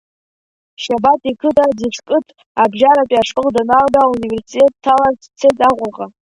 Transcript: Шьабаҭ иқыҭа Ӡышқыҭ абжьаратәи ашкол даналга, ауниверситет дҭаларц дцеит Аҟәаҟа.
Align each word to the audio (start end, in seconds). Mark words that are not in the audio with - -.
Шьабаҭ 0.81 1.21
иқыҭа 1.31 1.65
Ӡышқыҭ 1.77 2.25
абжьаратәи 2.61 3.21
ашкол 3.21 3.49
даналга, 3.55 3.99
ауниверситет 4.03 4.71
дҭаларц 4.75 5.21
дцеит 5.31 5.57
Аҟәаҟа. 5.69 6.05